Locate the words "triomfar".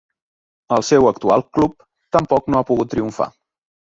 2.95-3.29